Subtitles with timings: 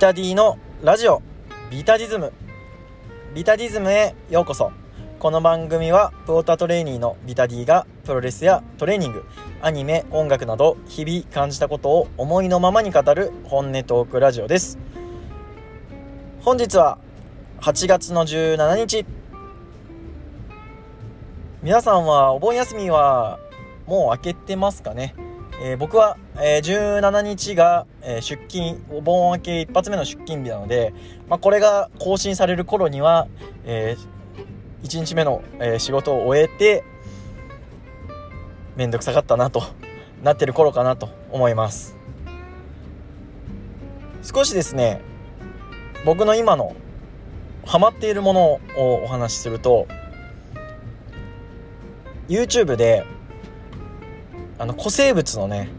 [0.00, 1.20] タディのラジオ
[1.70, 2.32] ビタディズム。
[3.34, 4.72] ビタディズムへようこそ。
[5.18, 9.26] この番組はプオタトレーニーのビタディがプロレスやトレーニング
[9.60, 14.78] アニメ音楽など日々感じたことを思いのままに語る本音トークラジオです。
[16.40, 16.96] 本日は
[17.60, 19.04] 8月の17日。
[21.62, 23.38] 皆さんはお盆休みは
[23.86, 25.14] もう明けてますかね？
[25.62, 30.94] えー、僕は、えー、17日が、えー、出勤お盆明け一発目の出勤日なので、
[31.28, 33.28] まあ、これが更新される頃には、
[33.64, 36.82] えー、1日目の、えー、仕事を終えて
[38.76, 39.62] 面倒くさかったなと
[40.22, 41.96] なってる頃かなと思います。
[44.22, 45.00] 少しですね
[46.04, 46.74] 僕の今の
[47.66, 49.86] ハマっているものをお話しすると
[52.28, 53.04] YouTube で
[54.60, 55.70] あの古生物のね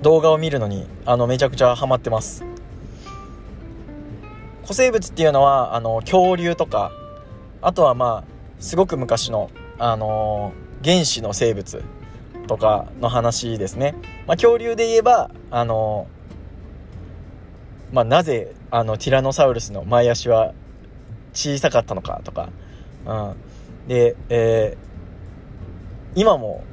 [0.00, 2.44] 動画を見るのにあのめちゃくちゃハマってます。
[4.62, 6.92] 古生物っていうのはあの恐竜とか
[7.62, 8.24] あとはまあ
[8.60, 10.52] すごく昔のあの
[10.84, 11.82] 原始の生物
[12.46, 13.96] とかの話ですね、
[14.28, 16.06] まあ、恐竜で言えばあの
[17.92, 20.54] まあ、なぜあのティラノサウルスの前足は
[21.32, 22.50] 小さかったのかとか、
[23.04, 26.64] うん、で、えー、今も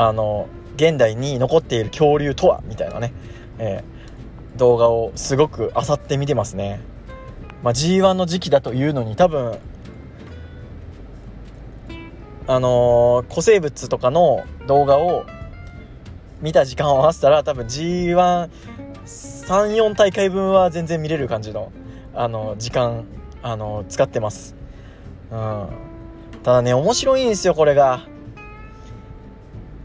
[0.00, 3.12] あの現代に残っている恐竜とはみたいなね、
[3.58, 6.78] えー、動画をすごく漁って見てますね、
[7.64, 9.58] まあ、G1 の時期だというのに多分
[12.46, 15.26] あのー、古生物とかの動画を
[16.42, 21.72] 見た時間を合わせたら多分 G134 大会分は全然見れる感じの、
[22.14, 23.04] あの時間、
[23.42, 24.54] あの使ってます、
[25.32, 25.68] うん、
[26.44, 28.06] ただね面白いんですよこれが。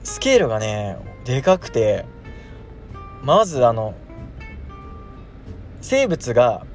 [0.03, 2.05] スケールがねでかくて
[3.23, 3.93] まずあの
[5.81, 6.65] 生物が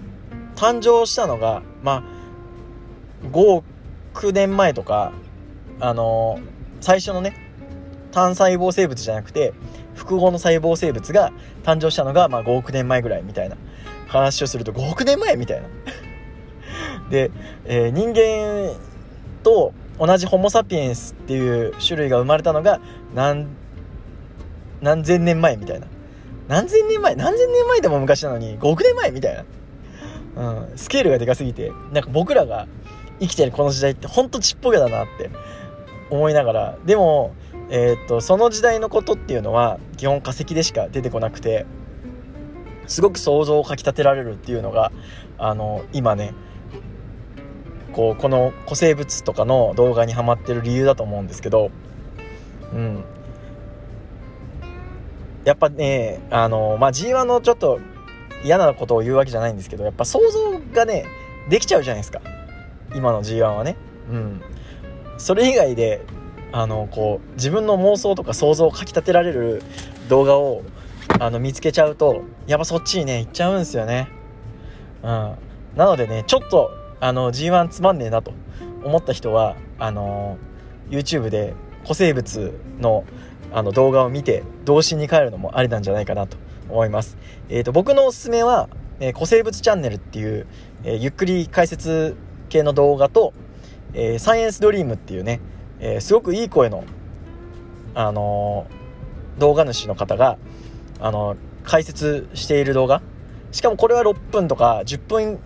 [0.57, 2.05] 誕生したのがま
[3.23, 3.63] あ5
[4.13, 5.13] 億年前とか
[5.81, 6.41] あの
[6.81, 7.35] 最初のね
[8.13, 9.53] 単細胞生物じゃなくて
[9.95, 11.33] 複合の細胞生物が
[11.63, 13.57] 誕生したのが、まあ、5億年前ぐらいみたいな
[14.07, 15.69] 話をすると5億年前みたいな。
[17.11, 17.31] で、
[17.65, 18.79] えー、人間
[19.43, 22.81] と同じホモ・サピエンスっていう種類が生まれたのが
[23.15, 23.49] 何
[24.81, 25.87] 何千年前みたいな。
[26.49, 29.45] 何千年前何千年前でも昔なのに5億年前みたい
[30.35, 32.67] な、うん、スケールがでかすぎてなんか僕らが
[33.21, 35.31] 生きてるこの時代ってほんとちっぽけだなって
[36.11, 36.79] 思いながら。
[36.87, 37.35] でも、
[37.71, 41.67] えー、っとその時代のことっていうのは基本化石でしか出てこなくて
[42.87, 44.91] すごく想像をかきたてられるっていうのが
[45.37, 46.33] あの今ね
[47.99, 51.73] こうこの古生物とかの動画にはまってる理由だと思うんですけど
[52.73, 53.05] うん。
[55.45, 57.81] やっぱねあのまあ G1 のちょっと
[58.45, 61.07] 嫌なことを言うわけじゃないんですけどやっぱ想像がね
[61.51, 62.21] できちゃうじゃないですか。
[62.95, 63.75] 今の G1 はね。
[64.09, 64.43] うん。
[65.17, 66.07] それ以外で
[66.53, 69.61] あのこう自分の妄想とか想像をかきたてられる
[70.09, 70.63] 動画を
[71.19, 74.09] あの見つけちゃうとやっぱそっちにね行っちゃうんですよね。
[75.03, 75.09] うん。
[75.75, 76.71] なのでねちょっと
[77.01, 78.33] あの G1 つまんねえなと
[78.85, 80.39] 思った人はあの
[80.91, 83.05] YouTube で古生物の
[83.51, 86.37] あの動画を見て童心に帰るのもありなんじゃないかなと
[86.69, 87.17] 思います。
[87.49, 88.69] えーと、僕のおすすめは、
[89.01, 90.47] えー、古生物チャンネルっていう、
[90.85, 92.15] えー、ゆっくり解説
[92.51, 93.33] 系の動画と、
[93.95, 95.41] えー、サイエンスドリームっていうね、
[95.81, 96.85] えすごくいい声の、
[97.95, 98.67] あの
[99.39, 100.37] 動画主の方が、
[101.01, 103.03] あの解説している動画
[103.53, 105.39] しかもこれは6分とか10分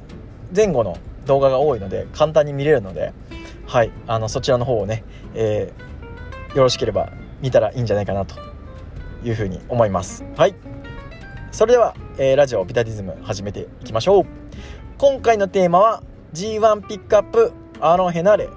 [0.55, 0.97] 前後の
[1.27, 3.13] 動画が多いので簡単に見れるので、
[3.67, 8.35] はい、あのそちらの方をね、えー、よろしければ見たらいいんじゃないかなと
[9.25, 10.25] いうふうに思います。
[10.37, 10.55] はい。
[11.51, 14.27] それでは、えー、ラジオビタディズム始めていきましょう。
[14.99, 16.03] 今回のテーマは
[16.33, 18.49] G1 ピックアップアーロン・ヘナーレ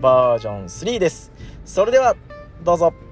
[0.00, 1.32] バージョン3です。
[1.64, 2.14] それでは
[2.64, 3.05] どうぞ。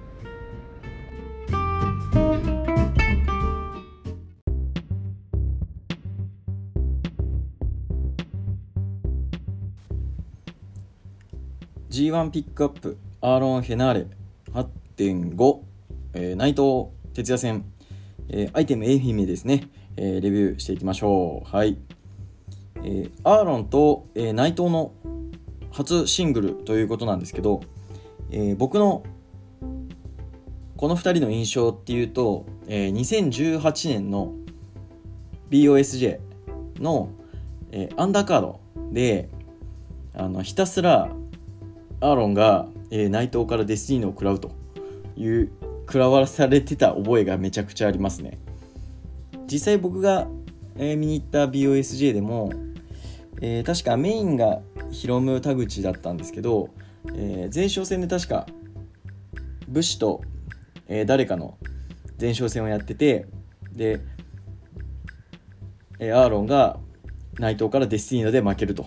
[11.94, 14.06] G1 ピックアップアーロン・ヘナーレ
[14.52, 15.60] 8.5、
[16.14, 17.64] えー、内藤哲也戦、
[18.28, 21.48] えー、アイテム愛媛ですね、えー、レビューしていきましょう。
[21.48, 21.78] はい、
[22.78, 24.92] えー、アーロンと、えー、内藤の
[25.70, 27.60] 初シングルということなんですけど、
[28.32, 29.04] えー、僕の
[30.76, 34.34] この2人の印象っていうと、えー、2018年の
[35.48, 36.18] BOSJ
[36.80, 37.10] の、
[37.70, 38.60] えー、アンダーカード
[38.90, 39.28] で
[40.12, 41.14] あのひたすら
[42.04, 44.52] アーロンが、えー、内藤からデスティーノを食らうと
[45.16, 45.50] いう
[45.86, 48.38] 食らわされてた覚えがめちゃくちゃありますね。
[49.46, 50.26] 実際僕が
[50.76, 52.52] えー、見に行った BOSJ でも、
[53.40, 54.60] えー、確かメインが
[54.90, 56.70] ヒロム田口だったんですけど、
[57.14, 58.46] えー、前哨戦で確か
[59.68, 60.22] 武士と、
[60.88, 61.58] えー、誰かの
[62.20, 63.26] 前哨戦をやってて
[63.72, 64.00] で、
[65.98, 66.78] えー、アーロンが
[67.38, 68.86] 内藤からデスティーナで負けると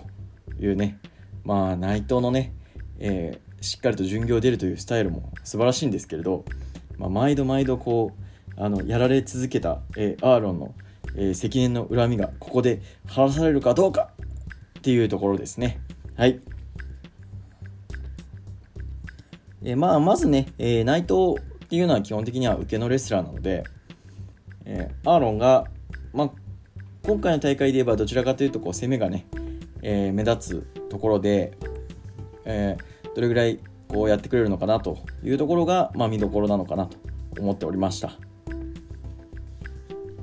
[0.58, 0.98] いうね。
[1.44, 2.54] まあ内藤のね、
[2.98, 6.44] えー、しっかりと巡業出るというスタイルも素晴らしいんですけれど、
[6.96, 10.74] まあ、毎度毎度こうあのやられ続けた、えー、アーロンの、
[11.14, 14.10] えー、積年の恨みがここで晴らされるかどうか
[14.78, 15.80] っていうところですね。
[16.16, 16.40] はい。
[19.62, 23.64] えー、まあまずね、えー、内藤っていうのは基本的には受けのレスラーなので、
[24.64, 25.64] えー、アーロンが、
[26.12, 26.30] まあ、
[27.02, 29.26] 今回の大会で言えばどちらかというとこう攻めがね、
[29.82, 31.56] えー、目立つところで、
[32.48, 36.96] えー、どれぐらいこうやってくれるのかなというところが、まあ、見どころなのかなと
[37.38, 38.12] 思っておりました、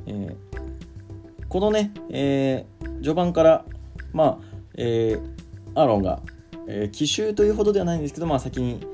[0.07, 3.65] えー、このね、えー、序盤から
[4.11, 4.45] まあ、
[4.75, 5.21] えー、
[5.75, 6.21] アーロンが、
[6.67, 8.85] え、奇襲というほどではないんですけど、まあ、先に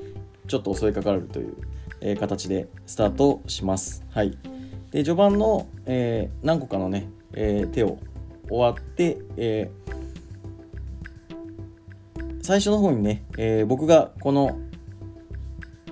[0.47, 1.55] ちょっと襲いかかるという、
[2.01, 4.03] え、形でスタートします。
[4.09, 4.31] はい、
[4.89, 7.99] で序盤の、え、何個かのね、え、手を
[8.49, 9.90] 終わって、えー、
[12.41, 14.59] 最初の方にね、えー、僕がこの、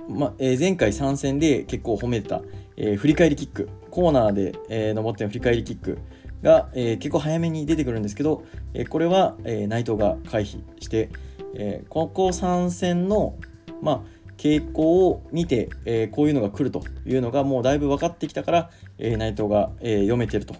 [0.08, 2.42] まえー、前回参戦で結構褒めた、
[2.76, 5.98] えー、振り返りキックコーナーで、えー、登っての振り返りキック
[6.42, 8.44] が、えー、結構早めに出てくるんですけど、
[8.74, 11.10] えー、これは、えー、内藤が回避して、
[11.54, 13.36] えー、ここ参戦の、
[13.80, 14.00] まあ、
[14.36, 20.56] 傾向を見て、えー、こういうのが来るというのがもうだいぶ分かってきたから、えー、内藤が、えー、読めてると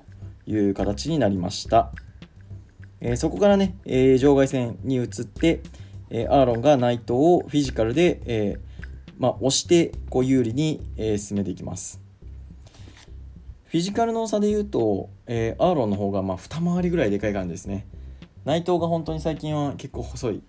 [0.46, 1.92] いう形になりました、
[3.00, 5.62] えそこからね、え場外戦に移って、
[6.10, 8.58] えアーロンが内藤をフィジカルで、え
[9.18, 12.00] まあ、押してこう有利に、え進めていきます。
[13.66, 17.86] フィジカルの差で言うと、えアーロンの方がまあ二回りぐらいでかい感じですね。
[18.44, 20.42] 内藤が本当に最近は結構細い。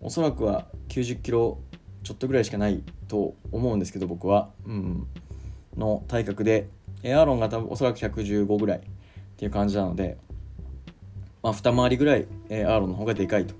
[0.00, 1.58] おそらくは90キロ
[2.02, 5.06] ちょっとぐらいしかないと思うんですけど僕は、うん、
[5.76, 6.68] の体格で。
[7.12, 8.82] アーロンが多分おそらく115ぐらいっ
[9.36, 10.16] ていう感じなので、
[11.42, 13.54] まあ、二回りぐらい、え、アーロンの方がでかいと。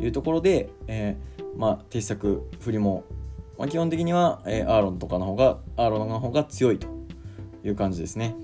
[0.00, 3.04] いうところで、えー、まあ、鉄策振りも、
[3.58, 6.86] まあ、基本的には、えー、アーロンとかの方がアーロンの方が強いと
[7.64, 8.34] いう感じですね。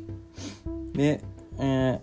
[0.93, 1.23] で、
[1.59, 2.01] えー、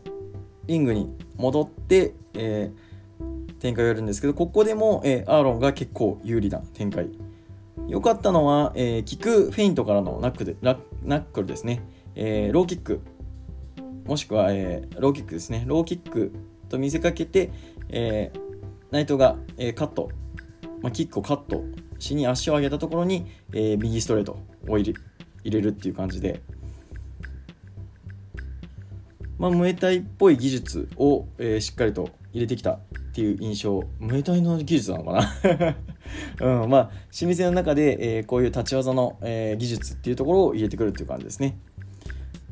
[0.68, 7.10] リングに戻って、えー、展開をやるんですけどここでも、えー、アーロンが結構有利な展開。
[7.88, 10.78] 良かったのは、えー、キックフェイントからのナックでナ
[11.08, 11.82] ックルですね、
[12.16, 13.02] えー、ローキック。
[14.06, 15.64] もしくは、えー、ローキックですね。
[15.68, 16.32] ローキック
[16.70, 17.52] と見せかけて、
[17.90, 18.51] えー、
[18.92, 20.10] 内藤が、えー、カット、
[20.82, 21.64] まあ、キックをカット
[21.98, 25.00] しに足を上げたところに、えー、右ストレートを入れ
[25.44, 26.42] 入れるっていう感じで、
[29.40, 32.80] まあ、ムエタイっぽい技術を、えー、しっかりと入れてきたっ
[33.14, 33.84] ていう印象。
[34.00, 35.14] ムエタイの技術なのか
[36.40, 36.62] な？
[36.64, 36.92] うん、まあ
[37.22, 41.58] 老舗の中で、えー、こういう立ち技の、えー、技術っていうところを入れてくるっていう感じですね、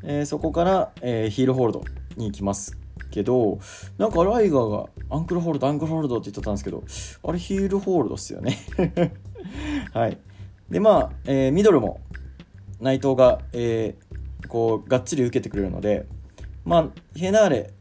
[0.04, 1.84] えー、そこから、えー、ヒールホールド
[2.18, 2.78] に行きます。
[3.12, 3.60] けど
[3.98, 6.84] なんかライガーがアンクルホールドアンクルホールドって言ってたんですけど
[7.24, 8.58] あれヒールホールドっすよね。
[9.94, 10.18] はい。
[10.70, 12.02] でまあ、えー、ミドルも
[12.80, 16.06] 内藤が、えー、こうがっつり受けてくれるので
[16.64, 17.74] まあヘナーレ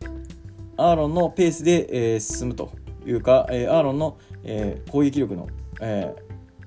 [0.76, 2.71] アーロンのペースで、えー、進むと
[3.04, 5.49] いうか、えー、アーロンの、えー、攻撃力の
[5.81, 6.23] えー、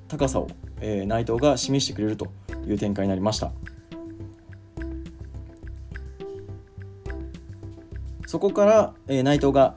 [0.07, 0.47] 高さを、
[0.79, 2.27] えー、内藤が示してくれると
[2.65, 3.51] いう展開になりました。
[8.31, 9.75] そこから、えー、内藤が、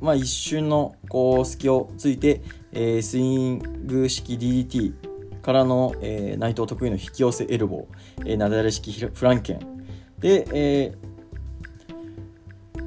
[0.00, 2.40] まあ、一瞬のこう隙をついて、
[2.72, 9.58] えー、スイング式 DDT からの、えー、内藤得意の引き寄せエルボー、えー、なだれ式フランケン。
[10.18, 12.82] で、えー、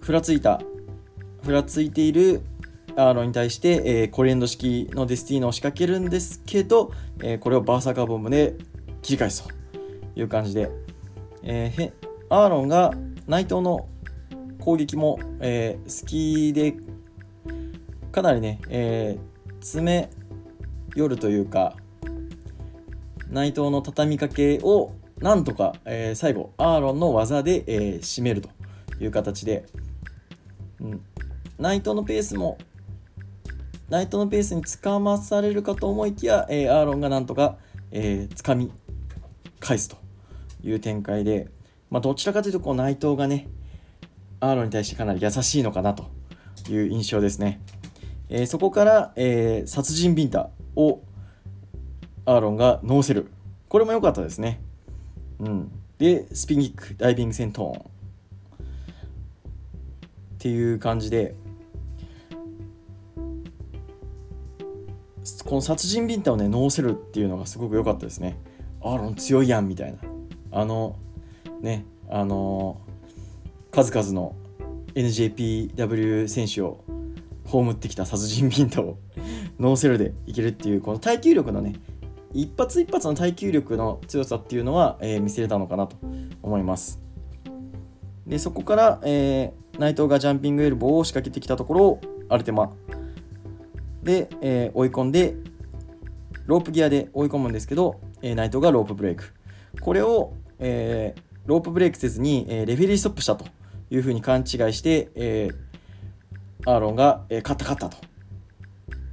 [0.00, 0.60] ふらついた。
[1.44, 2.42] ふらついている
[2.96, 6.90] アーロンに対して、えー、コリエンド式のデスティーノを仕掛けるんですけど、
[7.22, 8.56] えー、これをバーサーカーボムで
[9.02, 9.50] 切り返すと
[10.16, 10.68] いう感じで、
[11.44, 11.92] えー、
[12.28, 12.92] アーロンが
[13.28, 13.86] 内藤の
[14.62, 16.76] 攻撃も、えー、好きで
[18.12, 20.08] かなりね、えー、詰め
[20.94, 21.74] 寄るというか
[23.28, 28.50] 内藤の畳みかけをなんとか、えー、最後アーロンの技で、えー、締めると
[29.00, 29.66] いう形で、
[30.80, 31.00] うん、
[31.58, 32.56] 内藤のペースも
[33.88, 37.56] ナイトのペースにつかまされるかと思いきや、えー、アーロンがなんとか、
[37.90, 38.70] えー、つかみ
[39.58, 39.96] 返すと
[40.62, 41.48] いう展開で、
[41.90, 43.48] まあ、どちらかというとこう内藤がね
[44.42, 46.10] アーロンに対してかなり優しいのかなと
[46.68, 47.60] いう印象ですね、
[48.28, 51.00] えー、そこから、えー、殺人ビンタを
[52.24, 53.28] アーロンがノーセル
[53.68, 54.60] これも良かったですね、
[55.38, 57.82] うん、でスピンキックダイビングセントーン。
[57.82, 57.84] っ
[60.42, 61.36] ていう感じで
[65.44, 68.36] この殺人ビンタをねノーセルっていうのがすごく良かったですね。
[68.80, 69.98] アーロン強いやんみたいな。
[70.50, 70.96] あの
[71.60, 72.80] ねあの
[73.72, 74.36] 数々の
[74.94, 76.84] NJPW 選手を
[77.46, 78.98] 葬ってきた殺人ビンタを
[79.58, 81.76] ノーセルでいけるっていうこの耐久力のね
[82.34, 85.96] 一発一発の耐久力の強さっていうのは、えー、見せれたのかなと
[86.42, 87.00] 思います。
[88.26, 92.72] でそこから、えー、内藤がジャンピングエルボーを仕掛けてきたところをアルテマ
[94.02, 95.34] で、えー、追い込んで
[96.44, 99.32] ロープギアで追い込むんですけど、えー、内藤がロープブレイク。
[99.80, 103.46] これを、えー、ロープブレイクせずに、えー、レフェリーストップしたと。
[103.92, 108.02] いうふうに勘違いして、えー、アーロンが、えー、勝った勝ったと。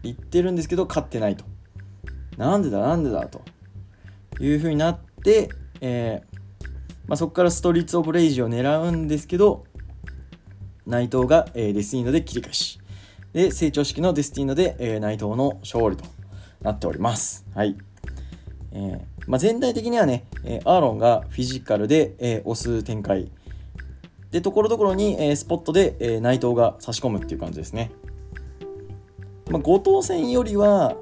[0.03, 1.43] 言ってるんですけど勝ってないと。
[2.38, 3.41] なんでだなんでだと。
[4.39, 5.50] いうふうになって、
[5.81, 6.38] えー
[7.07, 9.65] まあ、そこからストリート・オブ・レイジを狙うんですけど
[10.86, 12.79] 内藤が、えー、デスティーノで切り返し。
[13.33, 16.05] で成長式のデスティーノで、えー、内藤の勝利と
[16.62, 17.45] なっております。
[17.53, 17.75] はい。
[18.71, 23.29] えーまあ、全体的にはね、えー、アーロンがフィジカルで、えー、押す展開
[24.31, 27.91] でところどころに、えー、スポットで、えー、内藤が差し込むっていう感じですね、
[29.50, 30.95] まあ、後藤戦よりは、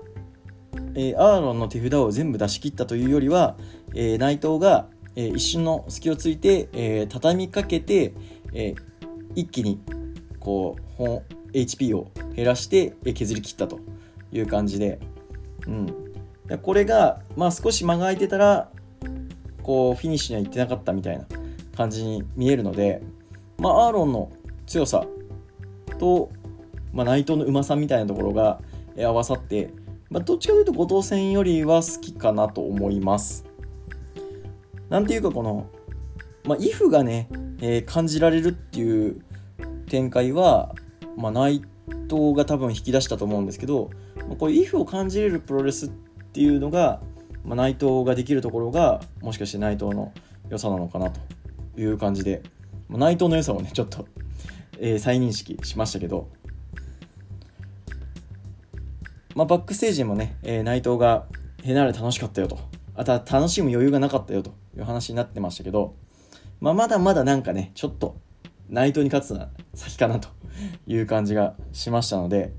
[0.95, 3.57] えー、アーロンの手札を全部出し切ったというよりは、
[3.93, 8.13] えー、内藤が、えー、一瞬の隙をついて、えー、畳みかけて、
[8.53, 8.75] えー、
[9.35, 9.81] 一気に
[10.39, 11.03] こう
[11.51, 13.79] HP を減らして削り切ったと
[14.31, 14.99] いう感じで、
[15.67, 15.93] うん、
[16.61, 18.69] これが、まあ、少し間が空いてたら
[19.63, 21.25] こうフィニッシュには行ってなかったみたいな
[21.75, 23.03] 感じに見えるので、
[23.59, 24.31] まあ、アーロンの
[24.65, 25.05] 強さ
[25.99, 26.29] と、
[26.93, 28.59] まあ、内藤のうまさみたいなところが
[28.97, 29.73] 合わさって、
[30.09, 33.45] まあ、どっちかというと後藤戦よりは好きかなと思います。
[34.89, 35.69] なんていうかこの、
[36.45, 37.29] まあ、イフがね、
[37.61, 39.21] えー、感じられるっていう
[39.89, 40.73] 展開は、
[41.17, 41.61] まあ、内
[42.09, 43.89] 藤が多分引き出したと思うんですけど、
[44.27, 47.01] まあ、こういうイフを感じれるプロレスっていうのが、
[47.43, 50.13] まあ、内藤ができるところがもしかして内藤の
[50.49, 51.19] 良さなのかなと
[51.77, 52.43] いう感じで、
[52.89, 54.07] 内藤の良さをねちょっと、
[54.79, 56.29] えー、再認識しましたけど、
[59.35, 61.25] まあ、バックステージもね、えー、内藤が
[61.63, 62.59] ヘナーレ楽しかったよと。
[62.95, 65.93] あとは楽しむ余裕がなかったよという話になってましたけど、
[66.59, 68.17] まあ、まだまだなんかねちょっと
[68.69, 70.29] 内藤に勝つのは先かなと
[70.87, 72.53] いう感じがしましたので。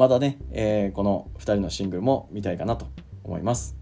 [0.00, 2.86] まだね、えー、この2人のシングルも見たいかなと
[3.22, 3.79] 思います。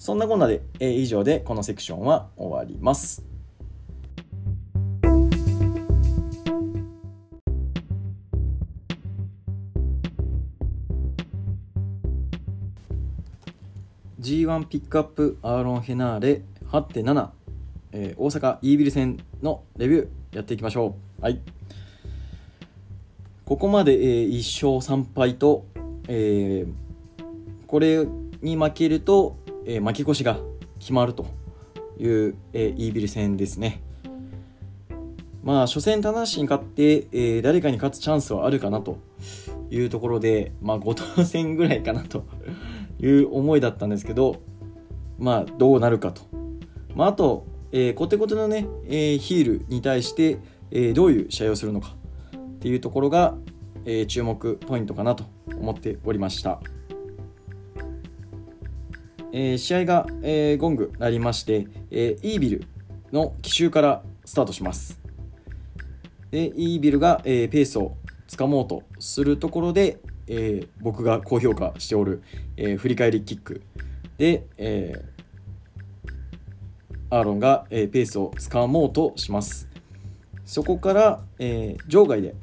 [0.00, 3.22] そんなこんなで、えー、以上でこのセクションは終わります
[14.18, 16.40] G1 ピックアップアーロン・ヘナーレ
[16.70, 17.28] 8.7、
[17.92, 21.22] えー、大阪イービル戦のレビューやっていきましょう。
[21.22, 21.40] はい。
[23.44, 25.66] ここまで、えー、1勝3敗と、
[26.08, 26.72] えー、
[27.66, 28.06] これ
[28.42, 29.36] に負けると、
[29.66, 30.38] えー、負け越しが
[30.78, 31.26] 決まると
[31.98, 33.82] いう、えー、イービル戦ですね。
[35.42, 38.98] まあ、初戦、棚橋に勝って、えー、誰かに勝つチャンスはあるかなと
[39.70, 42.24] いうところで、まあ、後藤戦ぐらいかなと
[43.00, 44.36] いう思いだったんですけど、
[45.18, 46.22] まあ、どうなるかと。
[46.94, 50.38] まあ、あと、えー、コテコテのね、えー、ヒールに対して、
[50.70, 51.94] えー、どういう試合をするのか
[52.36, 53.36] っていうところが、
[53.86, 55.24] えー、注目ポイントかなと
[55.56, 56.60] 思っておりました。
[59.32, 62.64] えー、試合が、えー、ゴングなりまして、えー、イービル
[63.12, 65.00] の奇襲からスタートします。
[66.30, 67.96] で、イービルが、え、ペースを
[68.28, 72.22] つかもうとするところで、え、僕が高評価しておる、
[72.56, 73.62] え、振り返りキック
[74.16, 75.04] で、え、
[77.10, 79.68] アーロンが、え、ペースをつかもうとします
[80.44, 82.34] そこから、え、場外で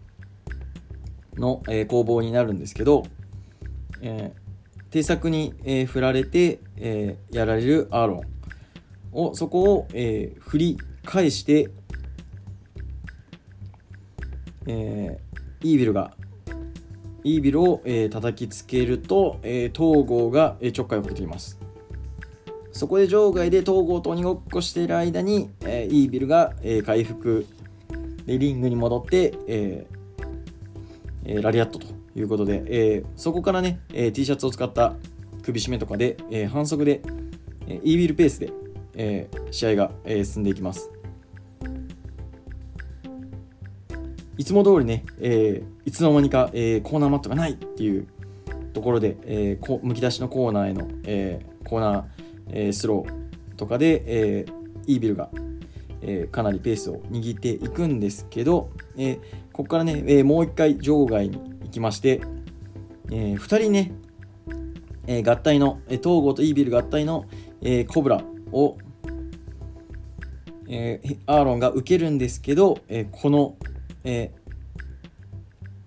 [1.35, 3.05] の、え、攻防になるんですけど、
[4.01, 4.46] えー、
[4.89, 8.21] 定策に、えー、振られて、えー、やられるアーロン。
[9.11, 11.69] をそこを、えー、振り返して、
[14.67, 16.13] えー、イービルが
[17.23, 21.59] イービルを、えー、叩きつけると、えー、東郷が、えー、ちょっかいをかけています。
[22.71, 27.45] そこで場外で東郷と鬼ごっこしている間に、えー、イービルが、えー、回復。
[28.25, 29.96] でリングに戻って、えー
[31.27, 34.95] えー、ラリアットということで、えー、そこからね、えー、T シャツを使った
[35.43, 37.01] 首絞めとかで、えー、反則で、
[37.67, 38.51] えー、イービルペースで、
[38.95, 40.89] えー、試合が、えー、進んでいきます。
[44.37, 48.07] いつも通りね、えー、いつの間にか、えー、コーナーマットがないっていう
[48.73, 52.03] ところで、えー、むき出しのコーナーへの、えー、コーナー、
[52.51, 55.29] えー、スローとかで、えー、イービルが、
[56.01, 59.19] えーかなりペースを握っていくんですけど、えー
[59.57, 62.21] ここからね、えーもう一回場外に行きまして、
[63.09, 63.91] え2人ね、
[65.07, 67.25] えー合体の、えー東郷とイービル合体の、
[67.63, 68.21] えコブラ
[68.51, 68.77] を、
[70.69, 73.55] えアーロンが受けるんですけど、えこの、
[74.03, 74.31] え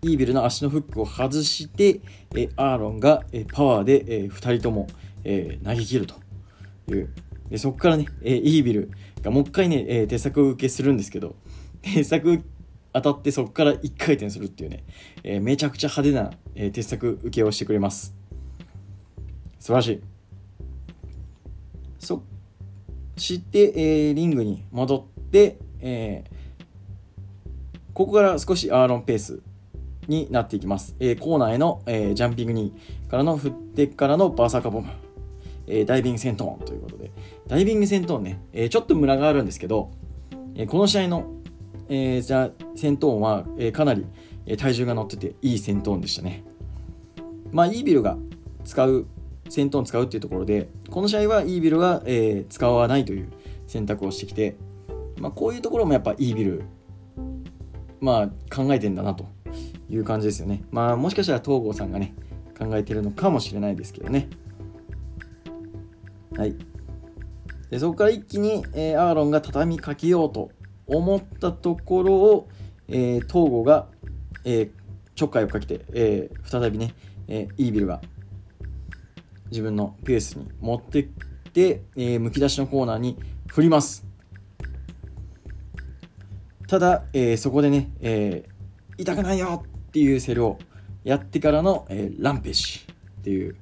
[0.02, 2.00] ーイービルの足のフックを外して、
[2.34, 4.88] えアーロンが、えパワーで、え2人とも、
[5.22, 6.16] え投げ切ると
[6.92, 7.08] いう。
[7.48, 8.90] でそこからね、えーイービル
[9.22, 11.36] がもう一回ね、え手作受けするんですけど
[11.82, 12.42] 手作
[12.92, 14.84] 当たってそこから1回転するっていうね、
[15.22, 18.14] えーめちゃくちゃ派手な、えー、鉄作受けをしてくれます。
[19.58, 20.00] 素晴らしい。
[21.98, 22.22] そ
[23.16, 26.24] して、えーリングに戻って、え
[27.94, 29.42] ここから少しアーロンペース
[30.08, 32.72] になっていきます、えコーナーへの、えジャンピングに
[33.08, 34.90] からの振ってからのバーサーカーボム、
[35.66, 37.10] えダイビング戦闘ということで。
[37.46, 39.90] ダイビング戦闘ね、えちょっとムラがあるんですけど、
[40.54, 41.26] えこの試合の、
[41.90, 44.06] えーじゃあ戦闘音は、えーかなり、
[44.46, 46.44] えー体重が乗ってていい戦闘音でしたね。
[47.52, 48.16] まあイービルが
[48.64, 49.06] 使う
[49.48, 53.28] 戦闘音使うっていうところでこの試合はイービルが、えー使わないという
[53.66, 54.56] 選択をしてきて、
[55.18, 56.62] まあ、こういうところもやっぱイービル
[58.00, 59.26] まあ考えてんだなと
[59.88, 60.62] いう感じですよね。
[60.70, 62.14] まあもしかしたら東郷さんがね
[62.56, 64.28] 考えてるのかもしれないですけどね。
[66.36, 66.54] はい。
[67.68, 70.50] でそこから一気に、えーアーロンが畳みかけようと
[70.90, 72.48] 思ったところを、
[72.88, 73.86] えー東郷が、
[74.44, 74.70] えー
[75.14, 76.94] ちょっかいをかけて、えー再びね、
[77.28, 78.00] えーイービルが
[79.50, 81.04] 自分のペースに持ってっ
[81.52, 83.18] て、えーむき出しのコーナーに
[83.48, 84.06] 振ります。
[86.66, 88.50] ただ、えーそこでね、えー
[88.96, 90.58] 痛くないよっていうセルを
[91.04, 92.86] やってからの、えーランページ
[93.20, 93.56] っていう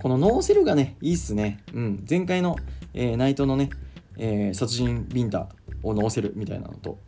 [0.00, 2.56] このノーセルがねいいっすね、うん、前回の、
[2.94, 3.70] えー内藤のね、
[4.18, 5.48] えー殺人ビンタ
[5.82, 6.98] をノーセルみたいなのと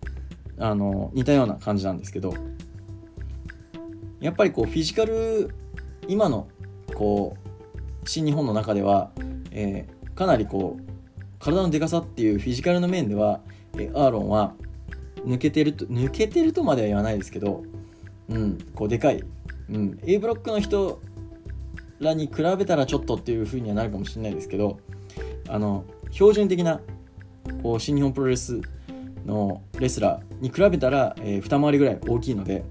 [0.59, 2.35] あの似たような感じなんですけど
[4.21, 5.55] やっぱりこうフィジカル
[6.09, 6.49] 今の
[6.95, 7.37] こ
[8.05, 9.11] う新日本の中では、
[9.51, 10.83] えーかなりこう
[11.41, 13.41] 体のでかさっていうフィジカルの面では、
[13.75, 14.55] えーアーロンは
[15.27, 17.65] 抜けてると抜けてるとまでは言わないですけど、
[18.29, 19.25] うん、こうでかい、
[19.71, 21.01] うん、A ブロックの人
[22.01, 24.79] らに比べたらちょっとっていう風にはなるかもしれないですけど
[25.49, 25.85] あの
[26.15, 26.81] 標準的な
[27.61, 28.61] こう新日本プロレス
[29.27, 32.65] のレスラーに比べたら、えー二回りぐらい大きいので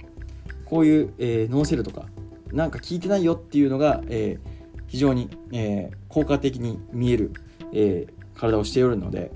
[0.65, 2.05] こういう、えーノーセルとか
[2.53, 4.53] なんか効いてないよっていうのが、えー
[4.87, 7.33] 非常に、えー効果的に見える、
[7.73, 9.31] えー体をしておるので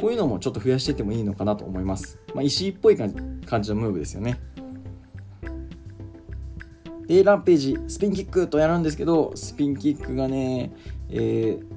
[0.00, 3.08] こういうのもちょっと増やしていってもいいのかなと思います、まあ、石井っぽい感
[3.40, 4.38] じ感じのムーブですよね。
[7.06, 10.72] でランページスピンキックとやるんですけどスピンキックがね、
[11.08, 11.73] えー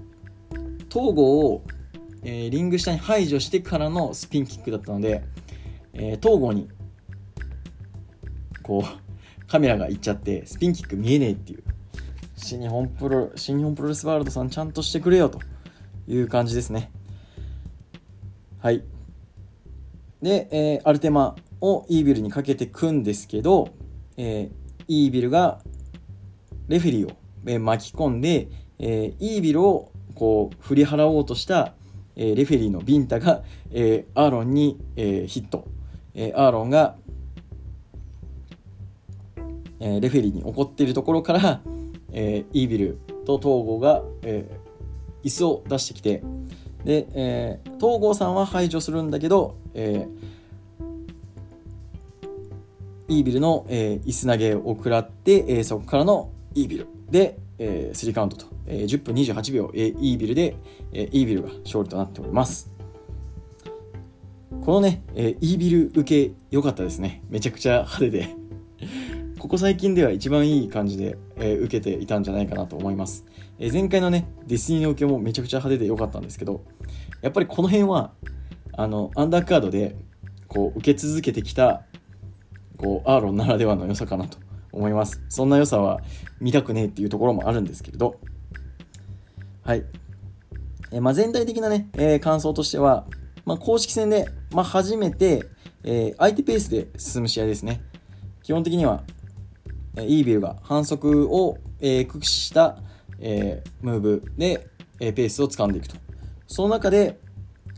[0.97, 1.63] 東郷を、
[2.23, 5.23] えーリング下に排除してからのスピンキックだったので、
[5.93, 6.67] えー東郷に
[8.63, 8.83] こう
[9.45, 11.63] カメラが行っちゃってスピンキック見えねえっていう。
[12.35, 15.39] 新日本プロ新日本プロレスワールドさんちゃんとしてくれよと
[16.07, 16.91] いう感じですね。
[18.59, 18.83] はい。
[20.23, 23.69] で、えーアルテマをイービルにかけてくんですけど、
[24.17, 25.61] えーイービルが
[26.67, 27.11] レフェリーを、
[27.45, 31.73] えー巻き込んで、えーイービルをこう振り払おうとした、
[32.15, 35.67] えーレフェリーのビンタが、えーアーロンに、えーヒット、
[36.15, 36.95] えアーロンが、
[39.79, 41.61] えレフェリーに怒っているところから、
[42.11, 44.49] えーイービルと東郷が、え
[45.23, 46.23] 椅子を出してきて
[46.83, 50.37] で、え東郷さんは排除するんだけど、えー
[53.09, 56.87] イービルの、えー椅子投げを食らって、えそこからのイービル。
[57.11, 60.55] で、えー、カウントと、えー10分28秒、えーイービルで、
[60.91, 62.71] えーイービルが勝利となっております。
[64.61, 67.23] このね、えーイービル受け良かったですね。
[67.29, 68.29] めちゃくちゃ派手で。
[69.39, 73.25] ここ最近では一番いい感じで、えー受けていたんじゃないかなと思います、
[73.59, 76.61] えー前回のねディスニーの受けもめちゃくちゃ派手で良かったんですけど
[77.21, 78.11] やっぱりこの辺は
[78.73, 79.95] あのアンダーカードで
[80.47, 81.83] こう受け続けてきた
[82.77, 84.46] こうアーロンならではの良さかなと。
[84.77, 85.21] 思います。
[85.29, 85.99] そんな良さは
[86.39, 88.19] 見たくねえっていうところもあるんですけれど。
[89.63, 89.83] はい、
[90.91, 93.05] えまあ、全体的なね、えー感想としては、
[93.45, 95.45] まあ、公式戦で、まあ、初めて、
[95.83, 97.81] えー相手ペースで進む試合ですね。
[98.43, 99.03] 基本的には、
[99.97, 102.77] えーイービルが反則を、えー駆使した、
[103.19, 105.95] えムーブで、えペースを掴んでいくと。
[106.47, 107.19] その中で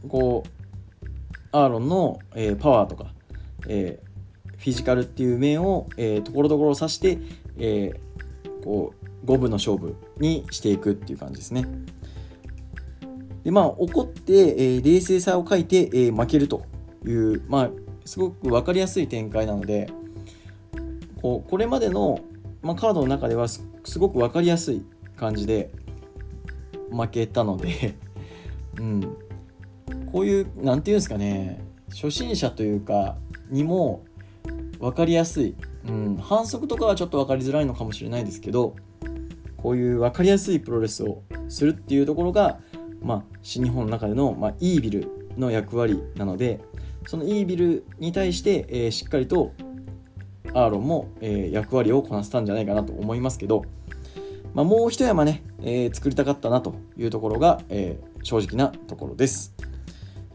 [0.07, 1.09] こう
[1.51, 3.13] アーロンの、えパワーとか、
[3.67, 3.99] え
[4.59, 5.89] フィジカルっていう面を、
[6.23, 7.17] ところどころ指して、
[7.57, 8.09] えー
[8.63, 11.65] こう五分の勝負にしていくっていう感じですね。
[13.43, 16.65] でまあ怒って、えー、冷静さを書いて、えー、負けると
[17.05, 17.69] いうまあ
[18.05, 19.89] すごく分かりやすい展開なので
[21.21, 22.19] こうこれまでの、
[22.61, 23.63] まあ、カードの中ではす
[23.97, 24.83] ごく分かりやすい
[25.15, 25.71] 感じで
[26.91, 27.95] 負けたので
[28.79, 29.01] うん、
[30.11, 33.17] こういう何て言うんですかね初心者というか
[33.49, 34.03] にも
[34.79, 35.55] 分かりやすい、
[35.87, 38.75] うん、反則とかはちょっと分かりづらいのかもしれないですけど
[39.57, 42.59] こういう分かりやすいプロレスをするっていうところが、
[43.01, 46.61] まあ、新日本の中での、まあ、イービルの役割なので
[47.07, 49.53] そのイービルに対して、えー、しっかりと
[50.53, 53.65] アーロンも、えー、役割をこなせたんじゃないかなと思いますけど、
[54.53, 59.53] まあ、もう一山ね、えー、作りたかったなというところが、え正直なところです。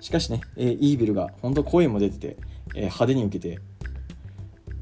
[0.00, 2.37] しかしね、えイービルが本当声も出てて、
[2.74, 3.61] え派手に受けて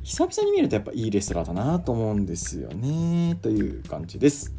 [0.04, 4.52] 久々に見るとやっぱいいレスラーだなと思うんですよねという感じです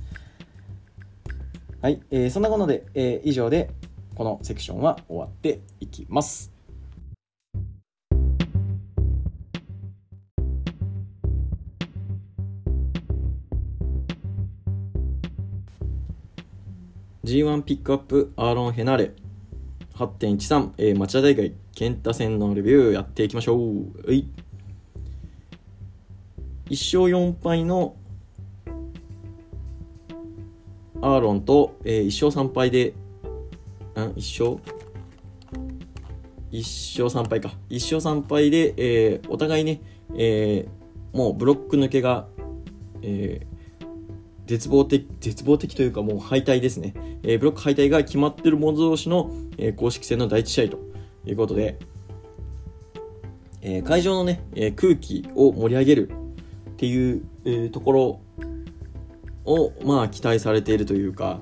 [1.82, 3.69] はい、えー、そんなことで、えー、以上で
[4.15, 6.53] このセクションは終わっていきます
[17.25, 19.12] G1 ピックアップアーロン・ヘナレ
[19.95, 24.08] 8.13、えー、町田大会健太戦のレビューやっていきましょう。
[24.08, 24.27] はい。
[26.74, 27.96] 1勝4敗の
[31.04, 32.96] アーロンと、えー、1勝3敗で、
[33.96, 34.74] ん ?1 勝
[36.52, 37.54] ?1 勝3敗か。
[37.70, 39.82] 1勝3敗で、えー、お互いね、
[40.16, 42.26] えー、もうブロック抜けが、
[43.04, 43.86] えー、
[44.48, 46.96] 絶望的、絶望的というかもう敗退ですね。
[47.22, 50.80] えー、ブロック敗退が決まってる者同士の、えー、公式戦の第一試合と
[51.24, 51.78] いうことで、
[53.62, 56.23] えー、会場のね、え空気を盛り上げる
[56.84, 58.19] っていう、ところ
[59.46, 61.39] を、まあ、期待されているというか、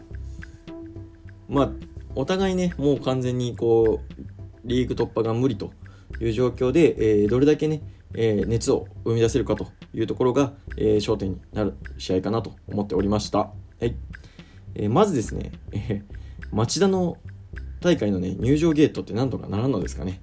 [1.50, 1.72] まあ、
[2.14, 4.24] お互いね、もう完全にこう、
[4.66, 5.72] リーグ突破が無理と
[6.20, 7.82] いう状況で、えどれだけね、
[8.14, 13.40] え熱を生み出せるかというところが、え焦点になる試合かなと思っておりました。
[13.40, 13.96] はい。
[14.76, 16.04] えまずですね、え
[16.52, 17.18] 町田の
[17.80, 20.22] 大会のね、入場ゲートって何とかならんのですかね。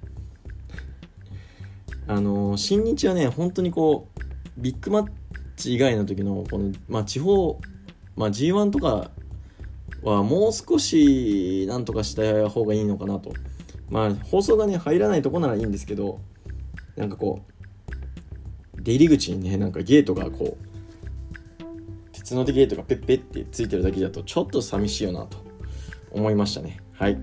[2.07, 4.28] あの、新日はね、本当にこう、
[4.59, 5.11] ビッグマッ
[5.55, 7.59] チ以外の時の、この、まあ、地方、
[8.15, 9.11] まあ、G1 とか
[10.03, 13.33] はもう少しなんとかした方がいいのかなと。
[13.89, 16.19] まあ、放送がね、入らないとこならいいんですけど、
[16.95, 17.49] なんかこう、
[18.81, 25.37] 出入り口にねなんかゲートがこう鉄のゲートがペッペってついてるだけだとちょっと寂しいよなと
[26.11, 26.79] 思いましたね。
[26.93, 27.17] はい。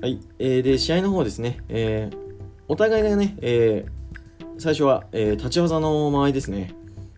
[0.00, 2.27] はい、えー、で試合の方ですね、えー、
[2.68, 6.74] お互いがね、えー、最初は、えー、立ち技の間合いですね。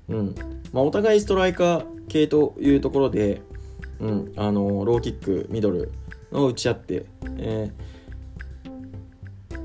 [0.09, 0.35] うん。
[0.73, 3.43] まあ、お互いストライカー系というところで、
[3.99, 5.93] うん、あのローキックミドル
[6.33, 7.07] の打ち合って、
[7.39, 7.91] えー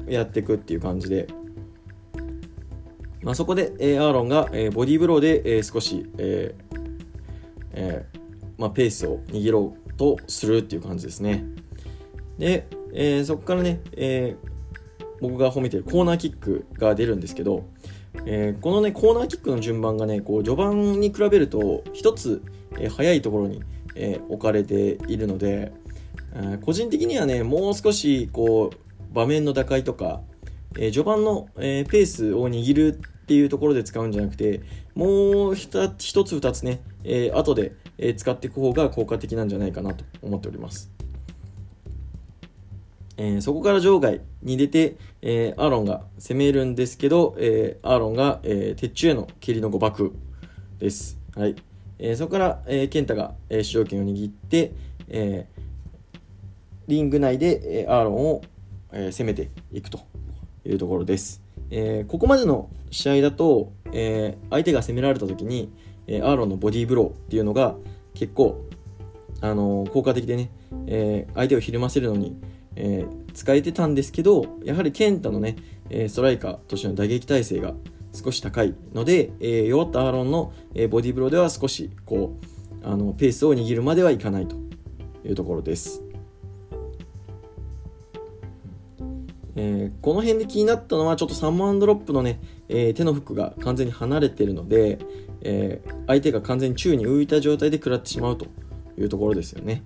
[0.07, 1.27] やっていくっていう感じで、
[3.21, 6.79] まあ、そこで、えー、アーロンが、えー、ボディーブローで、えー、少し、えー
[7.73, 8.19] えー
[8.57, 11.43] まあ、ペースを握ろうとするっていう感じですね。
[12.37, 14.54] で、えー、そこからね、えー、
[15.21, 17.65] 僕が褒めてるコーナーキックが出るんですけど、
[18.25, 22.41] えー、このねコーナーキックの順番がねこう序盤に比べると一つ、
[22.77, 23.63] えー、早いところに、
[23.95, 25.73] えー、置かれているので、
[26.33, 30.21] えー、個人的にはねもう少しこう場面の打開とか、
[30.77, 34.61] えー、序盤の、えー、ペースを握るっていうところで使うんじゃなくて、
[34.93, 40.94] もう一つ二つね、えー、後で、えー、使っていく方が効果的なんじゃないかなと思っております。
[43.17, 50.13] えー、そこから場外に出て、えー、アーロンが攻めるんですけど、えー、アーロンが、え、鉄柱への蹴りの誤爆
[50.79, 51.17] です。
[51.35, 51.55] はい。
[51.99, 54.73] え、そこから、えー、ケンタが、え、主導権を握って、
[55.07, 55.47] え、
[56.87, 58.41] リング内で、え、アーロンを
[58.95, 59.99] え、攻めていくと
[60.65, 61.43] いうところです。
[61.69, 65.69] え、ここまでの試合だと、え、相手が攻められた時に、
[66.07, 67.75] えアーロンのボディーブローっていうのが
[68.13, 68.65] 結構、
[69.41, 70.49] あの効果的でね、
[70.87, 72.37] え相手をひるませるのに、
[72.75, 75.55] え使えてたんですけど、やはりケンタのね、
[75.89, 77.73] えストライカーとしての打撃耐性が
[78.13, 84.55] 少し高いので、え弱ったアーロンの、えボディーブローでは少しこうあのペースを握るまではいかないと
[85.25, 86.05] いうところです。
[89.57, 94.99] えー、この辺で気になったのはちょっとサンマンドロップのね、えー、手のフックが完全に離れてるので、
[95.41, 98.47] えー、相手が完全に宙に浮いた状態で食らってしまうと
[98.97, 99.81] いうところですよね。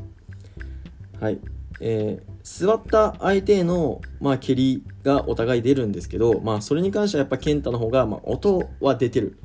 [1.19, 1.39] はい。
[1.81, 9.39] えー、座った相手への、まあ、蹴りがお互い出るんですけど、まあ、それに関してはやっぱ健太の方が、まあ、音は出てる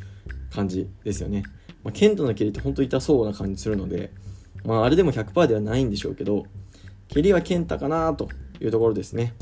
[0.51, 1.43] 感じですよね。
[1.83, 4.13] まあ、健太の蹴りって本当痛そうな感じするので、
[4.65, 6.45] まあ、あれでも100%ではないんでしょうけど、
[7.09, 8.29] 蹴りは健太かなと
[8.61, 9.35] いうところですね。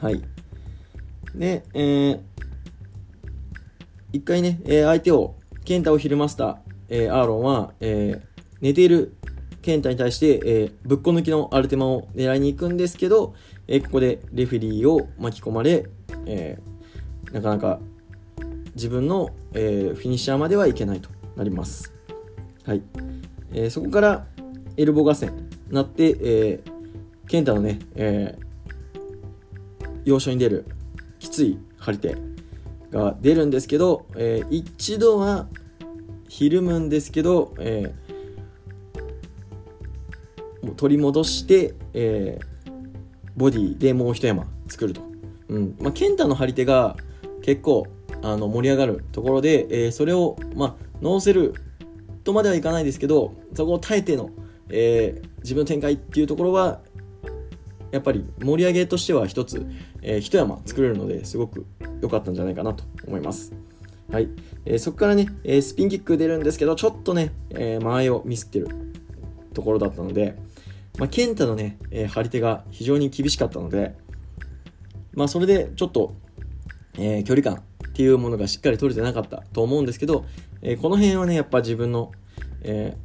[0.00, 0.22] はい。
[1.34, 2.20] で、えー、
[4.12, 9.16] 一回ね、えー、相手を、健太をひるませた、えー、アーロンは、えー、寝ている
[9.64, 13.34] 健太に対して、えー、ぶっこ抜きのアルテマを狙いに行くんですけど、
[13.66, 15.86] えー、ここでレフェリーを巻き込まれ、
[16.26, 17.80] えー、なかなか
[18.74, 21.94] 自分の、え、フィニッシャーまではいけないとなります。
[22.66, 22.82] はい。
[23.54, 24.26] えー、そこから
[24.76, 26.72] エルボ合戦になって、えー、
[27.26, 30.66] 健太のね、えー、要所に出る
[31.18, 32.18] きつい張り手
[32.90, 35.46] が出るんですけど、えー、一度は
[36.28, 38.03] ひるむんですけど、えー、
[40.72, 42.70] 取り戻して、えー、
[43.36, 45.02] ボディでもう一山作ると。
[45.48, 46.96] うんまあ、健太の張り手が
[47.42, 47.86] 結構
[48.22, 51.54] あの盛り上がるところで、えー、それを、まあ、ノーセル
[52.24, 54.30] とまではいかないですけどそこを耐えての、
[54.70, 56.80] えー、自分の展開っていうところは
[57.92, 59.66] やっぱり盛り上げとしては一つ、
[60.00, 61.66] えー、一山作れるのですごく
[62.00, 63.52] 良かったんじゃないかなと思います。
[64.10, 64.28] はい。
[64.66, 68.68] えー、そこからね、えー、スピンキック出るんですけど、ちょっとね、えー、間合いをミスってる
[69.54, 70.36] ところだったので、
[70.98, 73.96] まあ、健太のね、えー、張り手が非常に厳しかったので、
[75.14, 76.14] まあ、それでちょっと、
[76.94, 80.24] えー、距離感っていうものがしっかり取れてなかったと思うんですけど、
[80.62, 82.12] えー、この辺はね、やっぱ自分の、
[82.62, 82.96] え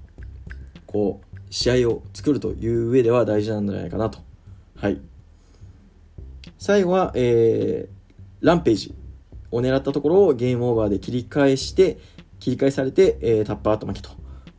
[0.76, 4.20] ー、こう、試合を作るという上では大事なんじゃないかなと。
[4.76, 5.02] はい。
[6.58, 8.96] 最後は、えー、ランページ
[9.52, 11.98] を狙ったところをゲームオーバーで切り返して、
[12.40, 14.12] 切り返されて、えー、タッパー後巻きと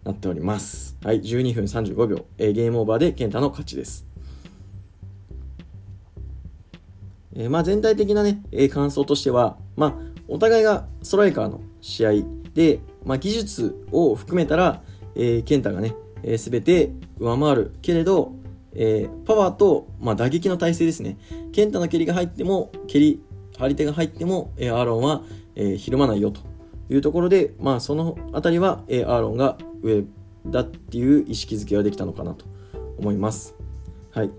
[0.05, 0.90] なっております。
[1.03, 4.07] はい、12分35秒、えー、ゲームオーバーで健太の勝ちです。
[7.35, 9.95] えー、まあ全体的なね、えー、感想としては、まあ
[10.29, 12.13] お互いがストライカーの試合
[12.55, 14.83] で、まあ、技術を含めたら、
[15.17, 18.33] えー、健太がね、えー、全て上回るけれど、
[18.75, 21.19] えー、パワーと、まあ、打撃の体制ですね。
[21.53, 23.21] 健太の蹴りが入っても、蹴り、
[23.59, 25.23] 張り手が入っても、えー、アーロンは、
[25.57, 26.43] えー、ひるまないよと
[26.89, 30.05] いうところで、まあ、そのあたりは、えー、アーロンが上
[30.47, 32.47] だっていう意識づけはできたのかなと
[32.99, 33.55] 思います。
[34.13, 34.31] はい。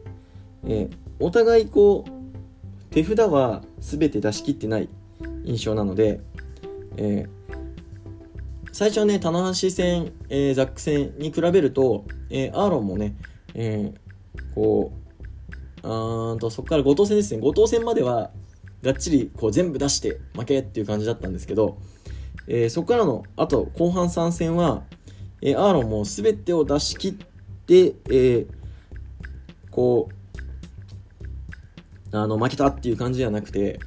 [0.66, 4.90] えー、お互いこう、手札は全て出し切ってない
[5.46, 6.22] 印象なので、
[6.98, 13.16] えー、最初ね、棚橋戦、えー、ザック戦に比べると、えー、アーロンもね、
[13.54, 15.02] えー、こう、
[15.84, 18.32] あーとそこから後藤戦ですね、後藤戦までは
[18.84, 21.78] がっちりこう全部出して負けっていう感じだったんですけど、
[22.48, 24.84] えー、そこからのあと後半3戦は、
[25.42, 27.14] えー、アーロンも全てを出し切っ
[27.66, 28.48] て、えー、
[29.72, 30.10] こ
[32.12, 33.80] う、あの負けたっていう感じではなくて、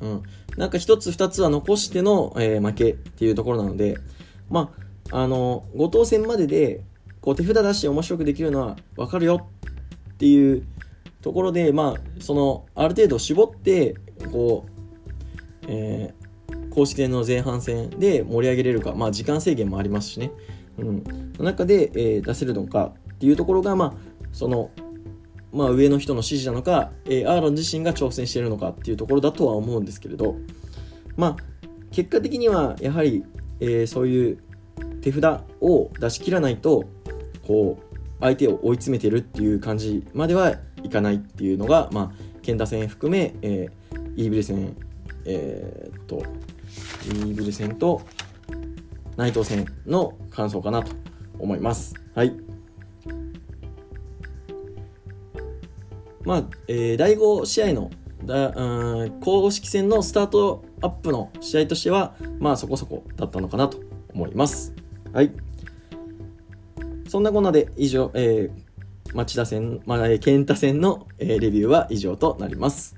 [0.00, 0.22] うん、
[0.56, 3.98] なんか一つ二つは残しての、えー、負けっていうところなので、
[4.48, 4.72] ま
[5.10, 6.82] あ、あの、後藤戦までで、
[7.20, 9.48] こう手札出して面白くできるのは分かるよ
[10.14, 10.64] っていう
[11.20, 13.94] ところで、まあ、その、ある程度絞って、
[14.32, 20.30] こう、えー、公式戦の前半戦で盛り上げれるか、まあ、時間制限もありますしね、
[20.78, 23.92] うん、の中で、えー、出せるのかっていうところが、まあ、
[24.32, 24.70] その、
[25.52, 30.36] まあ、上の人の指示なのか、えー、アーロン自身が挑戦しているのかっていうところだとは思うんですけれど、
[31.16, 31.36] まあ、
[31.90, 33.24] 結果的にはやはり、
[33.60, 34.38] えー、そういう
[35.00, 36.84] 手札を出し切らないと
[37.46, 44.76] こう相手を追い詰めてるっていう感じまではいかないっていうのが、まあ、健太戦含め、えー、イーブル戦、
[45.24, 46.22] えー、っと
[47.06, 48.02] イーブル戦と
[49.18, 50.92] 内藤戦の感想かなと
[51.40, 51.92] 思います。
[52.14, 52.32] はい。
[56.24, 57.90] まあ、えー、第5試合の
[58.24, 63.78] だうん公式戦のスタートアップの試合としては、まあそこそこだったのかなと
[64.14, 64.72] 思います。
[65.12, 65.32] はい。
[67.08, 72.96] そんなこんなで以上、えー、町田戦、まあ、健太戦の、えー、レビューは以上となります。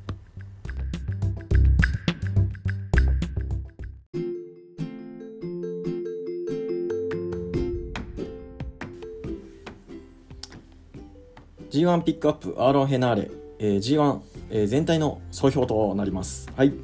[11.81, 16.51] G1 ピックアップアーロン・ヘナーレ、えー、G1、えー、全体の総評となります。
[16.55, 16.75] はい。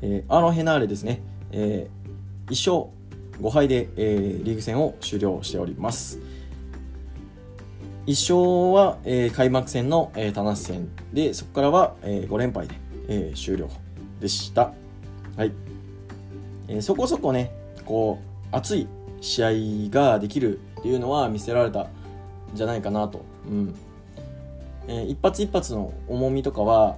[0.00, 1.20] えー、アーロン・ヘナーレですね、
[1.52, 2.90] えー、1勝
[3.42, 6.20] 5敗で、えー、リーグ戦を終了しております。
[8.06, 12.74] 1勝は、えー、開幕戦の、えー、田無戦で、そこからは、えー、5連敗で、
[13.08, 13.68] えー、終了
[14.20, 14.72] でした。
[15.36, 15.52] はい。
[16.66, 17.52] えー、そこそこね、
[17.84, 18.88] こう、熱い
[19.20, 19.50] 試合
[19.90, 21.88] ができるっていうのは見せられたん
[22.54, 23.22] じゃないかなと。
[23.46, 23.74] うん。
[24.90, 26.96] えー、一発一発の重みとかは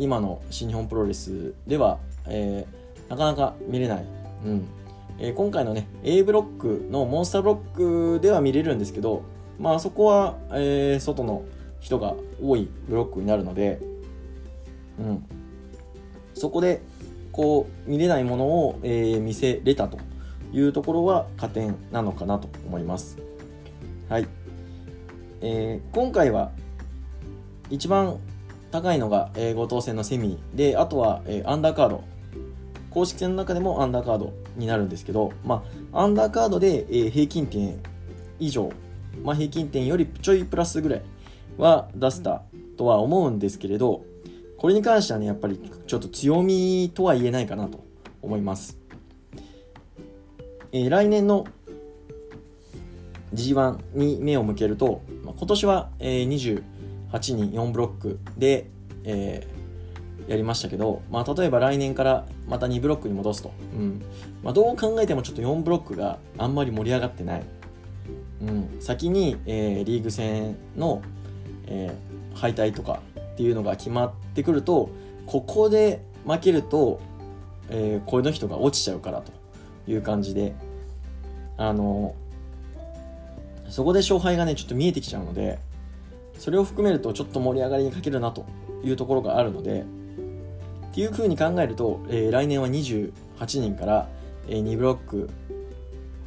[0.00, 4.04] 今の新日本プロレスでは、えー、なかなか見れない、
[4.44, 4.66] うん。
[5.20, 9.22] えー今回のね A ブロックのモンスターブロックでは見れるんですけど
[9.60, 11.44] まあそこは、えー外の
[11.78, 13.80] 人が多いブロックになるので、
[14.98, 15.24] うん、
[16.34, 16.82] そこで
[17.30, 19.98] こう見れないものを、えー見せれたと
[20.52, 23.18] いうところは加点なのかなと思います。
[24.08, 24.26] はい、
[25.42, 26.50] えー今回は
[27.70, 28.18] 一番
[28.70, 32.04] 高いのが、えー、後藤戦のセミであとは、えーアンダーカード。
[32.90, 37.80] 公式戦の中でもアンダーカードになるんですけど、まあ、アンダーカードで、えー平均点
[38.40, 38.70] 以上、
[39.22, 41.02] まあ、平均点よりちょいプラスぐらい
[41.56, 42.42] は出せた
[42.76, 44.04] とは思うんですけれど
[44.56, 47.84] これに関してはねやっぱりちょっと強みとは言えないかなと
[48.22, 48.78] 思います、
[50.72, 51.46] えー来年の
[53.34, 56.24] G1 に目を向けると、まあ、今年は、えー
[57.12, 58.70] 8人4ブロックで、
[59.04, 59.60] えー
[60.28, 64.00] やりましたけど、まあ、例えば来年からまた2ブロックに戻すと、うん。
[64.44, 67.42] まあ、どう考えてもちょっと4ブロックがあんまり盛り上がってない、
[68.42, 71.02] うん、先に、えーリーグ戦の、
[71.66, 74.88] えー敗退とかっていうのが決まってくると
[75.26, 77.00] ここで負けると、
[77.68, 79.32] えーこの人が落ちちゃうからと
[79.90, 80.54] いう感じで。
[81.56, 82.14] あの
[83.68, 85.58] そこで勝敗がねちょっと見えてきちゃうので
[86.40, 88.46] それを含めるとちょっと盛り上がりに欠けるなと
[88.82, 93.12] いうところがあるのでっていうふうに考えると、えー来年は28
[93.60, 94.08] 人から、
[94.48, 95.28] えー2ブロック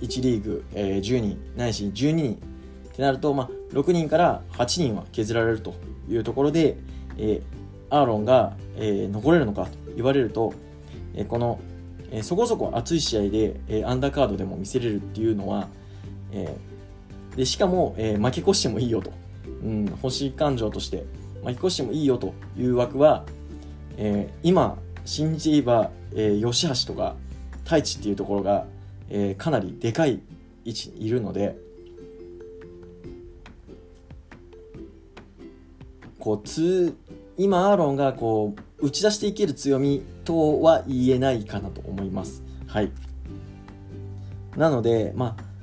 [0.02, 5.74] 1リーグ、えー10人ないし12人ってなると、まあ、6人から8人は削られると
[6.08, 6.78] いうところで、
[7.18, 7.44] えー
[7.90, 10.54] アーロンが、えー残れるのかと言われると、
[11.16, 11.60] えーこの、
[12.12, 15.70] えーそこそこ熱い試合で、えーアンダーカードでも見せれるっていうのは、
[16.32, 19.12] えーでしかも、えー負け越してもいいよと、
[19.64, 21.06] うん、欲しい感情として
[21.44, 23.26] 負け越してもいいよという枠は、
[23.98, 27.16] えー今新日で言えば、えー吉橋とか
[27.64, 28.66] 太一っていうところが、
[29.10, 30.22] えーかなりでかい
[30.66, 31.58] 位置にいるので
[36.20, 36.96] こうつ
[37.38, 42.44] 今アーロンがこう打ち出していける強みとは言えないかなと思います。
[42.68, 42.92] はい、
[44.56, 45.54] なのでまあ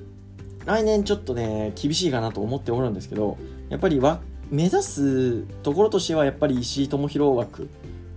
[0.66, 3.38] 来年ちょっとね厳しいかなと思っておるんですけど
[3.70, 7.68] やっぱりわ目指すところとしてはやっぱり石井智弘枠、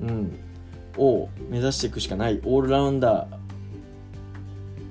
[0.02, 0.40] うん、
[0.98, 2.42] を目指していくしかない。
[2.44, 3.38] オールラウンダー。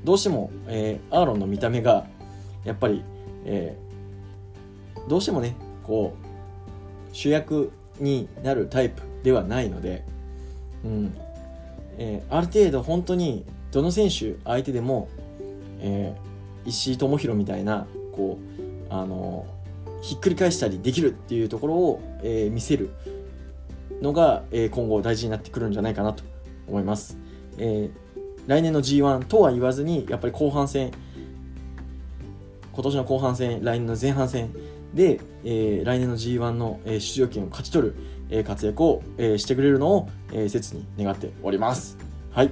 [0.04, 2.06] どうしても、えーアーロンの見た目が
[2.64, 3.04] やっぱり、
[3.44, 6.26] えーどうしてもねこう
[7.12, 10.04] 主役になるタイプではないので、
[10.84, 11.16] うん
[11.98, 15.08] えーある程度本当にどの選手相手でも、
[15.80, 19.44] えー石井智弘みたいなこうあの
[20.02, 22.90] ひっくり返したりできるっていうところを、えー見せる
[24.02, 26.24] のが、えー今後大事になってくるんじゃないかなと
[26.68, 27.16] 思います。
[27.56, 28.02] えー
[28.48, 30.90] 来年の G1 とは言わずにやっぱり後半戦
[32.72, 34.52] 今年の後半戦来年の前半戦
[34.92, 37.96] で、えー来年の G1 の、えー出場権を勝ち取る、
[38.30, 41.96] えー活躍を、えーしてくれるのを、えー切に願っております。
[42.32, 42.50] はい。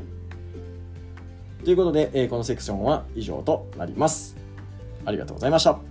[1.65, 4.37] ということで、えーこのセクションは以上となります。
[5.05, 5.90] ありがとうございました。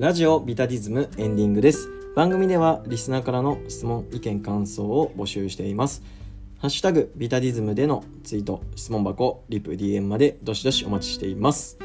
[0.00, 1.90] ラジオビタディズムエンディングです。
[2.16, 6.02] 番組ではリスナーからの質問、意見、感想を募集しています。
[6.58, 11.78] ハッシュタグビタディズムでのツイート、質問箱、リプ、DM までどしどしお待ちしています。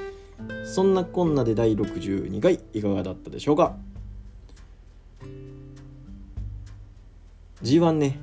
[0.64, 3.76] そんなこんなで第62回いかがだったでしょうか
[7.64, 8.18] ？G1 ね、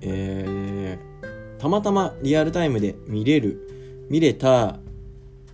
[0.00, 4.80] えー、たまたまリアルタイムで見れる、見れた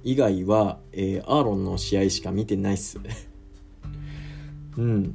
[0.02, 2.98] 以外は、えーアーロンの試合しか見てないっす。
[4.78, 5.14] うん。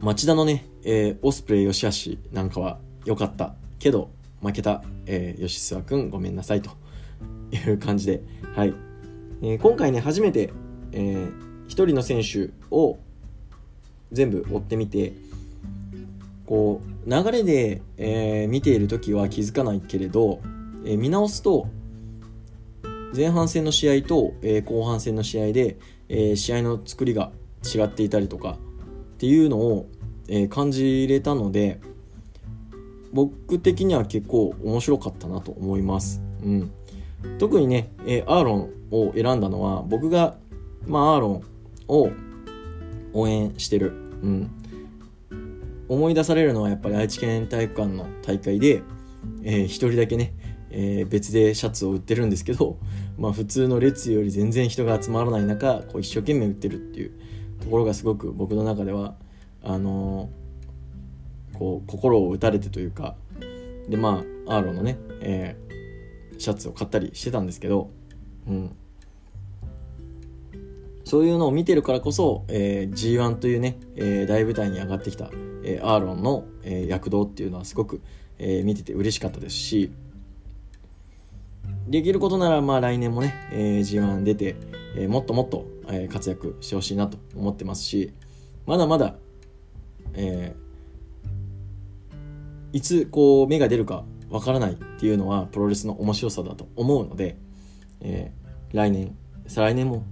[0.00, 4.10] 町田のね、えーオスプレイ吉橋なんかは良かったけど
[4.42, 6.70] 負けた、えー吉諏訪くんごめんなさいと
[7.52, 8.22] いう感じで、
[8.54, 8.74] はい
[9.42, 10.52] えー今回ね初めて、
[10.92, 12.98] えー一人の選手を
[14.10, 15.12] 全部追ってみて
[16.46, 20.40] こう流れで、えー見ている時は気づかないけれど、
[20.84, 21.68] えー見直すと
[23.14, 25.78] 前半戦の試合と、えー後半戦の試合で、
[26.10, 27.30] えー試合の作りが
[27.64, 28.58] 違っていたりとか
[29.14, 29.88] っていうのを、
[30.28, 31.80] えー感じれたので
[33.12, 36.70] 僕的には結構面白かったなと思います、うん、
[37.38, 40.36] 特にね、えーアーロンを選んだのは僕が、
[40.86, 41.44] まあ、アーロン
[41.88, 42.10] を
[43.12, 43.92] 応援してる、
[44.22, 44.50] うん、
[45.88, 48.82] 思い出されるのはやっぱり愛知県体育館の大会で、
[49.42, 50.32] えー一人だけね、
[50.70, 52.78] えー別でシャツを売ってるんですけど、
[53.18, 57.12] まあ、普通の列より全然人が集まらない中こう一生懸命売ってるっていう
[57.60, 59.14] ところがすごく僕の中では
[59.62, 63.16] あのーこう心を打たれてというか
[63.88, 65.70] でまあアーロンのね、えー
[66.40, 67.90] シャツを買ったりしてたんですけど、
[68.48, 68.74] うん、
[71.04, 75.28] そういうのを見てるからこそ、えー G1 というね、えー大舞台に上がってきた、
[75.62, 78.00] えーアーロンの、えー躍動っていうのはすごく、
[78.38, 79.92] えー見てて嬉しかったですし
[81.88, 84.56] できることならまあ来年もね、えー G1 出て、
[84.96, 88.12] えーもっともっと、えー活躍してほしいなと思ってますし
[88.66, 89.16] まだまだ、
[90.14, 90.70] えー
[92.72, 97.36] いつこう芽が出るかわからないっていうのはプロレスの面白さだと思うので、
[98.00, 99.16] えー来年
[99.48, 100.04] 再来年も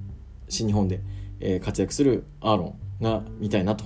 [0.49, 1.01] 新日本で、
[1.38, 3.84] えー活躍するアーロンが見たいなと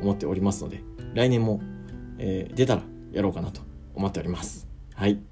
[0.00, 0.80] 思っておりますので
[1.14, 1.60] 来年も、
[2.18, 2.82] えー出たら
[3.12, 3.60] やろうかなと
[3.94, 4.66] 思っております。
[4.94, 5.27] はい。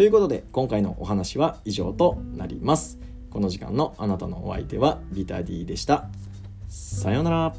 [0.00, 2.98] ということで今回のお話は以上となります。
[3.28, 6.08] この時間のあなたのお相手はビタディでした。
[6.68, 7.54] さようなら。